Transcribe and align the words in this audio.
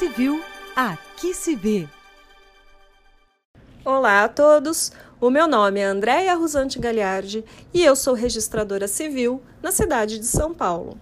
Civil, 0.00 0.42
aqui 0.74 1.34
se 1.34 1.54
vê. 1.54 1.86
Olá 3.84 4.24
a 4.24 4.28
todos, 4.30 4.90
o 5.20 5.28
meu 5.28 5.46
nome 5.46 5.78
é 5.78 5.84
Andréia 5.84 6.34
Rusante 6.36 6.78
Gagliardi 6.78 7.44
e 7.74 7.84
eu 7.84 7.94
sou 7.94 8.14
registradora 8.14 8.88
civil 8.88 9.42
na 9.62 9.70
cidade 9.70 10.18
de 10.18 10.24
São 10.24 10.54
Paulo. 10.54 10.98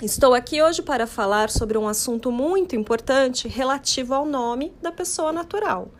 Estou 0.00 0.32
aqui 0.32 0.62
hoje 0.62 0.80
para 0.80 1.06
falar 1.06 1.50
sobre 1.50 1.76
um 1.76 1.86
assunto 1.86 2.32
muito 2.32 2.74
importante 2.74 3.46
relativo 3.46 4.14
ao 4.14 4.24
nome 4.24 4.72
da 4.80 4.90
pessoa 4.90 5.30
natural. 5.30 5.90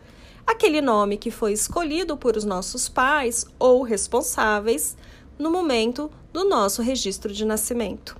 Aquele 0.46 0.80
nome 0.80 1.18
que 1.18 1.30
foi 1.30 1.52
escolhido 1.52 2.16
por 2.16 2.38
os 2.38 2.44
nossos 2.46 2.88
pais 2.88 3.44
ou 3.58 3.82
responsáveis 3.82 4.96
no 5.38 5.50
momento 5.50 6.10
do 6.32 6.48
nosso 6.48 6.80
registro 6.80 7.34
de 7.34 7.44
nascimento. 7.44 8.16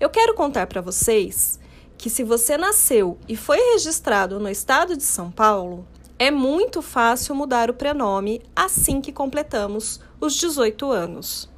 Eu 0.00 0.10
quero 0.10 0.34
contar 0.34 0.66
para 0.66 0.80
vocês 0.80 1.60
que 1.98 2.10
se 2.10 2.22
você 2.22 2.56
nasceu 2.56 3.18
e 3.28 3.36
foi 3.36 3.58
registrado 3.72 4.38
no 4.38 4.48
estado 4.48 4.96
de 4.96 5.02
São 5.02 5.30
Paulo, 5.30 5.86
é 6.18 6.30
muito 6.30 6.80
fácil 6.80 7.34
mudar 7.34 7.70
o 7.70 7.74
prenome 7.74 8.40
assim 8.54 9.00
que 9.00 9.12
completamos 9.12 10.00
os 10.20 10.34
18 10.34 10.90
anos. 10.90 11.48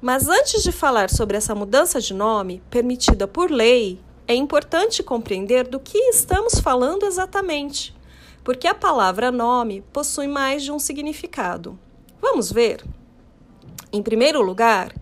Mas 0.00 0.28
antes 0.28 0.62
de 0.62 0.72
falar 0.72 1.10
sobre 1.10 1.36
essa 1.36 1.54
mudança 1.54 2.00
de 2.00 2.14
nome, 2.14 2.62
permitida 2.70 3.28
por 3.28 3.50
lei, 3.50 4.00
é 4.26 4.34
importante 4.34 5.02
compreender 5.02 5.68
do 5.68 5.78
que 5.78 5.98
estamos 6.08 6.58
falando 6.58 7.04
exatamente, 7.04 7.94
porque 8.42 8.66
a 8.66 8.74
palavra 8.74 9.30
nome 9.30 9.82
possui 9.92 10.26
mais 10.26 10.62
de 10.62 10.72
um 10.72 10.78
significado. 10.78 11.78
Vamos 12.20 12.50
ver? 12.50 12.84
Em 13.92 14.02
primeiro 14.02 14.40
lugar, 14.40 14.94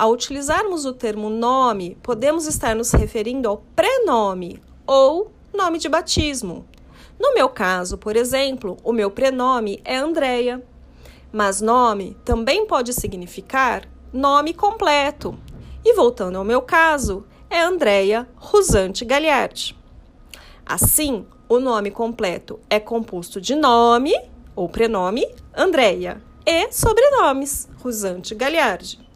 ao 0.00 0.12
utilizarmos 0.12 0.86
o 0.86 0.94
termo 0.94 1.28
nome, 1.28 1.94
podemos 2.02 2.46
estar 2.46 2.74
nos 2.74 2.90
referindo 2.90 3.46
ao 3.46 3.58
prenome 3.76 4.58
ou 4.86 5.30
nome 5.52 5.78
de 5.78 5.90
batismo. 5.90 6.64
No 7.18 7.34
meu 7.34 7.50
caso, 7.50 7.98
por 7.98 8.16
exemplo, 8.16 8.78
o 8.82 8.94
meu 8.94 9.10
prenome 9.10 9.78
é 9.84 9.98
Andreia, 9.98 10.64
mas 11.30 11.60
nome 11.60 12.16
também 12.24 12.66
pode 12.66 12.94
significar 12.94 13.86
nome 14.10 14.54
completo. 14.54 15.38
E 15.84 15.92
voltando 15.92 16.38
ao 16.38 16.44
meu 16.44 16.62
caso, 16.62 17.26
é 17.50 17.60
Andreia 17.60 18.26
Rusante 18.36 19.04
Gagliardi. 19.04 19.78
Assim, 20.64 21.26
o 21.46 21.60
nome 21.60 21.90
completo 21.90 22.58
é 22.70 22.80
composto 22.80 23.38
de 23.38 23.54
nome 23.54 24.18
ou 24.56 24.66
prenome 24.66 25.28
Andreia 25.54 26.22
e 26.46 26.72
sobrenomes 26.72 27.68
Rusante 27.82 28.34
Gagliardi. 28.34 29.09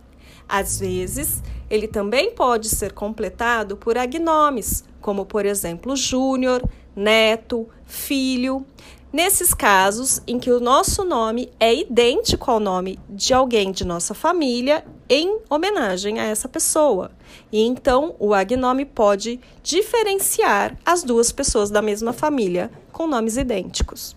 Às 0.49 0.79
vezes, 0.79 1.43
ele 1.69 1.89
também 1.89 2.33
pode 2.33 2.69
ser 2.69 2.93
completado 2.93 3.77
por 3.77 3.97
agnomes, 3.99 4.85
como 5.01 5.25
por 5.25 5.45
exemplo 5.45 5.97
Júnior, 5.97 6.63
Neto, 6.95 7.69
Filho. 7.85 8.65
Nesses 9.13 9.55
casos 9.55 10.21
em 10.27 10.41
que 10.41 10.51
o 10.51 10.59
nosso 10.59 11.05
nome 11.05 11.49
é 11.61 11.73
idêntico 11.73 12.51
ao 12.51 12.59
nome 12.59 12.99
de 13.09 13.33
alguém 13.33 13.71
de 13.71 13.85
nossa 13.85 14.13
família, 14.13 14.85
em 15.09 15.39
homenagem 15.49 16.19
a 16.19 16.25
essa 16.25 16.49
pessoa. 16.49 17.11
E 17.53 17.61
então 17.63 18.17
o 18.19 18.35
agnome 18.35 18.85
pode 18.85 19.39
diferenciar 19.63 20.77
as 20.85 21.05
duas 21.05 21.31
pessoas 21.31 21.71
da 21.71 21.81
mesma 21.81 22.13
família 22.13 22.71
com 22.91 23.07
nomes 23.07 23.37
idênticos. 23.37 24.17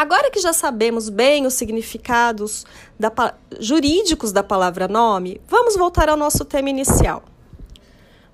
Agora 0.00 0.30
que 0.30 0.40
já 0.40 0.54
sabemos 0.54 1.10
bem 1.10 1.44
os 1.44 1.52
significados 1.52 2.64
da, 2.98 3.12
jurídicos 3.58 4.32
da 4.32 4.42
palavra 4.42 4.88
nome, 4.88 5.42
vamos 5.46 5.76
voltar 5.76 6.08
ao 6.08 6.16
nosso 6.16 6.42
tema 6.42 6.70
inicial. 6.70 7.22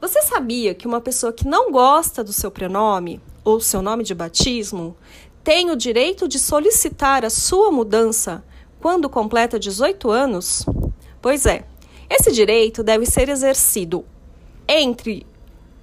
Você 0.00 0.22
sabia 0.22 0.76
que 0.76 0.86
uma 0.86 1.00
pessoa 1.00 1.32
que 1.32 1.44
não 1.44 1.72
gosta 1.72 2.22
do 2.22 2.32
seu 2.32 2.52
prenome 2.52 3.20
ou 3.42 3.58
seu 3.58 3.82
nome 3.82 4.04
de 4.04 4.14
batismo 4.14 4.96
tem 5.42 5.68
o 5.68 5.74
direito 5.74 6.28
de 6.28 6.38
solicitar 6.38 7.24
a 7.24 7.30
sua 7.30 7.72
mudança 7.72 8.44
quando 8.80 9.10
completa 9.10 9.58
18 9.58 10.08
anos? 10.08 10.64
Pois 11.20 11.46
é, 11.46 11.64
esse 12.08 12.30
direito 12.30 12.84
deve 12.84 13.06
ser 13.06 13.28
exercido 13.28 14.04
entre 14.68 15.26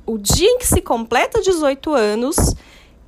o 0.06 0.18
dia 0.18 0.47
em 0.47 0.59
que 0.59 0.66
se 0.66 0.81
completa 0.81 1.41
18 1.41 1.94
anos 1.94 2.56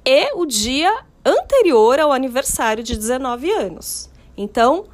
e 0.05 0.33
o 0.35 0.45
dia 0.45 1.05
anterior 1.25 1.99
ao 1.99 2.11
aniversário 2.11 2.83
de 2.83 2.95
19 2.95 3.49
anos. 3.51 4.09
Então, 4.37 4.85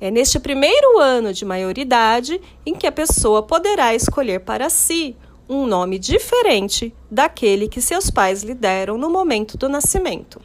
é 0.00 0.10
neste 0.10 0.38
primeiro 0.38 0.98
ano 0.98 1.32
de 1.32 1.44
maioridade 1.44 2.40
em 2.64 2.74
que 2.74 2.86
a 2.86 2.92
pessoa 2.92 3.42
poderá 3.42 3.94
escolher 3.94 4.40
para 4.40 4.70
si 4.70 5.16
um 5.48 5.66
nome 5.66 5.98
diferente 5.98 6.94
daquele 7.10 7.68
que 7.68 7.80
seus 7.80 8.08
pais 8.08 8.42
lhe 8.42 8.54
deram 8.54 8.96
no 8.96 9.10
momento 9.10 9.58
do 9.58 9.68
nascimento. 9.68 10.40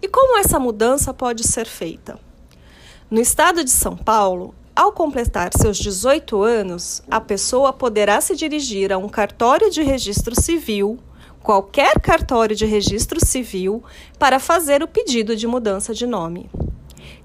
E 0.00 0.06
como 0.06 0.38
essa 0.38 0.60
mudança 0.60 1.14
pode 1.14 1.42
ser 1.42 1.66
feita? 1.66 2.18
No 3.10 3.20
estado 3.20 3.64
de 3.64 3.70
São 3.70 3.96
Paulo, 3.96 4.54
ao 4.76 4.92
completar 4.92 5.50
seus 5.56 5.76
18 5.78 6.40
anos, 6.42 7.02
a 7.10 7.20
pessoa 7.20 7.72
poderá 7.72 8.20
se 8.20 8.36
dirigir 8.36 8.92
a 8.92 8.98
um 8.98 9.08
cartório 9.08 9.70
de 9.70 9.82
registro 9.82 10.40
civil 10.40 11.00
qualquer 11.48 11.98
cartório 11.98 12.54
de 12.54 12.66
registro 12.66 13.24
civil 13.24 13.82
para 14.18 14.38
fazer 14.38 14.82
o 14.82 14.86
pedido 14.86 15.34
de 15.34 15.46
mudança 15.46 15.94
de 15.94 16.06
nome. 16.06 16.50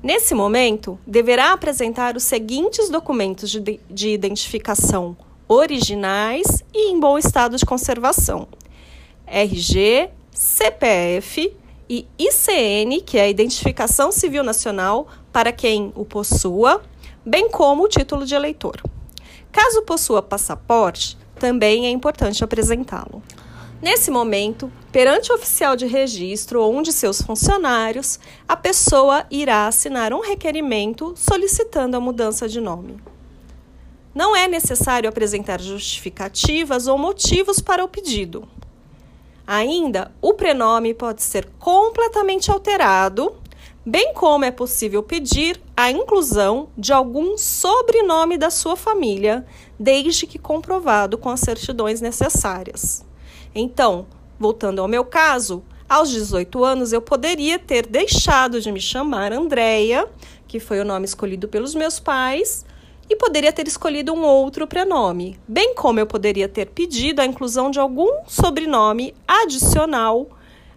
Nesse 0.02 0.34
momento, 0.34 0.98
deverá 1.06 1.52
apresentar 1.52 2.16
os 2.16 2.24
seguintes 2.24 2.88
documentos 2.88 3.50
de, 3.50 3.82
de 3.90 4.10
identificação 4.12 5.18
originais 5.46 6.64
e 6.74 6.90
em 6.90 7.02
bom 7.02 7.18
estado 7.18 7.58
de 7.58 7.66
conservação: 7.66 8.48
RG, 9.28 10.10
CPF 10.32 11.54
e 11.90 12.08
ICN, 12.18 13.02
que 13.02 13.18
é 13.18 13.24
a 13.24 13.30
Identificação 13.30 14.10
Civil 14.10 14.42
Nacional 14.42 15.06
para 15.34 15.52
quem 15.52 15.92
o 15.98 16.06
possua, 16.06 16.82
bem 17.26 17.50
como 17.50 17.84
o 17.84 17.90
título 17.90 18.26
de 18.26 18.34
eleitor. 18.34 18.82
Caso 19.52 19.82
possua 19.82 20.22
passaporte, 20.22 21.18
também 21.38 21.88
é 21.88 21.90
importante 21.90 22.42
apresentá-lo. 22.42 23.22
Nesse 23.84 24.10
momento, 24.10 24.72
perante 24.94 25.30
o 25.30 25.36
oficial 25.36 25.76
de 25.76 25.86
registro 25.86 26.62
ou 26.62 26.74
um 26.74 26.82
de 26.82 26.94
seus 26.94 27.22
funcionários, 27.22 28.18
a 28.48 28.56
pessoa 28.56 29.26
irá 29.30 29.68
assinar 29.68 30.14
um 30.14 30.22
requerimento 30.22 31.14
solicitando 31.18 31.98
a 31.98 32.00
mudança 32.00 32.48
de 32.48 32.62
nome. 32.62 32.96
Não 34.16 34.34
é 34.34 34.48
necessário 34.48 35.10
apresentar 35.10 35.60
justificativas 35.60 36.88
ou 36.88 36.98
motivos 36.98 37.60
para 37.60 37.84
o 37.84 37.90
pedido. 37.90 38.48
Ainda, 39.46 40.14
o 40.22 40.34
prenome 40.34 40.94
pode 40.94 41.22
ser 41.22 41.46
completamente 41.60 42.50
alterado, 42.50 43.36
bem 43.86 44.14
como 44.14 44.46
é 44.46 44.52
possível 44.52 45.04
pedir 45.04 45.60
a 45.76 45.92
inclusão 45.92 46.70
de 46.78 46.94
algum 46.94 47.38
sobrenome 47.38 48.38
da 48.38 48.50
sua 48.50 48.78
família, 48.78 49.46
desde 49.78 50.26
que 50.26 50.40
comprovado 50.40 51.18
com 51.18 51.30
as 51.30 51.42
certidões 51.42 52.00
necessárias. 52.00 53.04
Então, 53.56 54.08
voltando 54.40 54.82
ao 54.82 54.88
meu 54.88 55.06
caso, 55.06 55.64
aos 55.88 56.10
18 56.10 56.64
anos 56.64 56.92
eu 56.92 57.02
poderia 57.02 57.60
ter 57.60 57.86
deixado 57.86 58.60
de 58.60 58.72
me 58.72 58.82
chamar 58.82 59.32
Andréia, 59.32 60.08
que 60.48 60.60
foi 60.60 60.80
o 60.80 60.86
nome 60.86 61.06
escolhido 61.06 61.48
pelos 61.48 61.76
meus 61.76 62.00
pais, 62.00 62.66
e 63.10 63.16
poderia 63.16 63.54
ter 63.54 63.68
escolhido 63.68 64.14
um 64.14 64.24
outro 64.24 64.66
prenome, 64.66 65.40
bem 65.48 65.76
como 65.76 66.00
eu 66.00 66.08
poderia 66.08 66.48
ter 66.48 66.68
pedido 66.68 67.20
a 67.20 67.26
inclusão 67.26 67.70
de 67.70 67.80
algum 67.80 68.22
sobrenome 68.26 69.14
adicional 69.28 70.30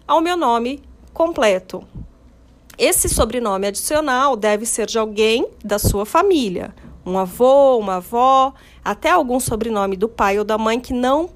ao 0.07 0.21
meu 0.21 0.37
nome 0.37 0.83
completo. 1.13 1.83
Esse 2.77 3.09
sobrenome 3.09 3.65
adicional 3.65 4.35
deve 4.35 4.65
ser 4.65 4.85
de 4.85 4.99
alguém 4.99 5.47
da 5.63 5.79
sua 5.79 6.05
família, 6.05 6.75
um 7.03 7.17
avô, 7.17 7.77
uma 7.79 7.95
avó, 7.95 8.53
até 8.83 9.09
algum 9.09 9.39
sobrenome 9.39 9.95
do 9.95 10.07
pai 10.07 10.37
ou 10.37 10.43
da 10.43 10.57
mãe 10.57 10.79
que 10.79 10.93
não 10.93 11.29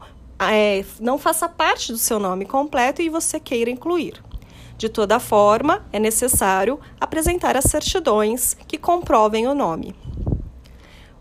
é, 0.49 0.83
não 0.99 1.17
faça 1.17 1.47
parte 1.47 1.91
do 1.91 1.97
seu 1.97 2.17
nome 2.19 2.45
completo 2.45 3.01
e 3.01 3.09
você 3.09 3.39
queira 3.39 3.69
incluir. 3.69 4.23
De 4.77 4.89
toda 4.89 5.19
forma, 5.19 5.85
é 5.91 5.99
necessário 5.99 6.79
apresentar 6.99 7.55
as 7.55 7.65
certidões 7.65 8.55
que 8.67 8.77
comprovem 8.77 9.47
o 9.47 9.53
nome. 9.53 9.95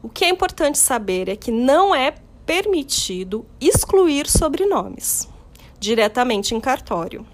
O 0.02 0.08
que 0.08 0.24
é 0.24 0.28
importante 0.30 0.78
saber 0.78 1.28
é 1.28 1.36
que 1.36 1.50
não 1.50 1.94
é 1.94 2.14
permitido 2.46 3.44
excluir 3.60 4.26
sobrenomes 4.26 5.28
diretamente 5.80 6.54
em 6.54 6.60
cartório. 6.60 7.26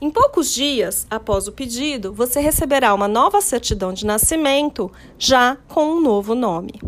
Em 0.00 0.10
poucos 0.10 0.52
dias 0.52 1.06
após 1.10 1.46
o 1.46 1.52
pedido, 1.52 2.12
você 2.12 2.40
receberá 2.40 2.94
uma 2.94 3.06
nova 3.06 3.40
certidão 3.40 3.92
de 3.92 4.06
nascimento 4.06 4.90
já 5.18 5.56
com 5.68 5.84
um 5.84 6.00
novo 6.00 6.34
nome. 6.34 6.80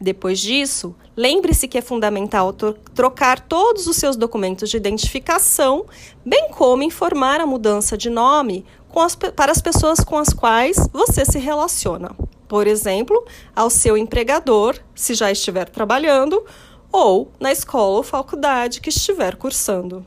Depois 0.00 0.38
disso, 0.38 0.94
lembre-se 1.16 1.66
que 1.66 1.78
é 1.78 1.82
fundamental 1.82 2.52
trocar 2.94 3.40
todos 3.40 3.86
os 3.86 3.96
seus 3.96 4.16
documentos 4.16 4.70
de 4.70 4.76
identificação, 4.76 5.86
bem 6.24 6.50
como 6.50 6.84
informar 6.84 7.40
a 7.40 7.46
mudança 7.46 7.98
de 7.98 8.08
nome 8.08 8.64
as, 9.00 9.14
para 9.14 9.52
as 9.52 9.60
pessoas 9.60 10.00
com 10.00 10.16
as 10.16 10.28
quais 10.28 10.88
você 10.92 11.24
se 11.24 11.38
relaciona. 11.38 12.10
Por 12.46 12.66
exemplo, 12.66 13.24
ao 13.54 13.68
seu 13.68 13.96
empregador, 13.96 14.76
se 14.94 15.14
já 15.14 15.30
estiver 15.30 15.68
trabalhando, 15.68 16.44
ou 16.90 17.30
na 17.38 17.52
escola 17.52 17.98
ou 17.98 18.02
faculdade 18.02 18.80
que 18.80 18.88
estiver 18.88 19.36
cursando. 19.36 20.04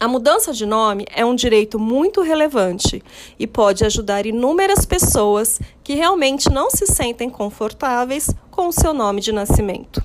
A 0.00 0.06
mudança 0.06 0.52
de 0.52 0.64
nome 0.64 1.04
é 1.12 1.24
um 1.24 1.34
direito 1.34 1.76
muito 1.76 2.20
relevante 2.22 3.02
e 3.36 3.48
pode 3.48 3.84
ajudar 3.84 4.26
inúmeras 4.26 4.86
pessoas 4.86 5.60
que 5.82 5.94
realmente 5.94 6.48
não 6.48 6.70
se 6.70 6.86
sentem 6.86 7.28
confortáveis 7.28 8.30
com 8.48 8.68
o 8.68 8.72
seu 8.72 8.94
nome 8.94 9.20
de 9.20 9.32
nascimento. 9.32 10.00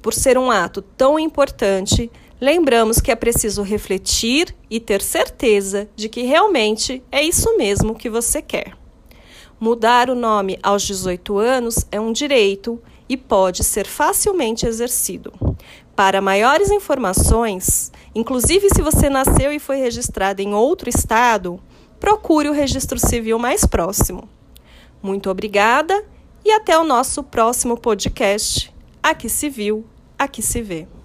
Por 0.00 0.14
ser 0.14 0.38
um 0.38 0.50
ato 0.50 0.80
tão 0.80 1.18
importante, 1.18 2.10
lembramos 2.40 3.02
que 3.02 3.10
é 3.10 3.14
preciso 3.14 3.62
refletir 3.62 4.56
e 4.70 4.80
ter 4.80 5.02
certeza 5.02 5.90
de 5.94 6.08
que 6.08 6.22
realmente 6.22 7.02
é 7.12 7.22
isso 7.22 7.54
mesmo 7.58 7.94
que 7.94 8.08
você 8.08 8.40
quer. 8.40 8.72
Mudar 9.60 10.08
o 10.08 10.14
nome 10.14 10.58
aos 10.62 10.82
18 10.84 11.36
anos 11.36 11.84
é 11.92 12.00
um 12.00 12.12
direito 12.12 12.80
e 13.06 13.14
pode 13.14 13.62
ser 13.62 13.86
facilmente 13.86 14.64
exercido. 14.66 15.32
Para 15.98 16.20
maiores 16.20 16.70
informações, 16.70 17.90
inclusive 18.18 18.68
se 18.74 18.82
você 18.82 19.08
nasceu 19.08 19.52
e 19.52 19.60
foi 19.60 19.76
registrado 19.76 20.42
em 20.42 20.52
outro 20.52 20.88
estado, 20.88 21.60
procure 22.00 22.48
o 22.48 22.52
registro 22.52 22.98
civil 22.98 23.38
mais 23.38 23.64
próximo. 23.64 24.28
Muito 25.00 25.30
obrigada 25.30 26.04
e 26.44 26.50
até 26.50 26.76
o 26.76 26.84
nosso 26.84 27.22
próximo 27.22 27.78
podcast. 27.78 28.74
Aqui 29.00 29.28
se 29.28 29.48
viu, 29.48 29.86
aqui 30.18 30.42
se 30.42 30.60
vê. 30.60 30.97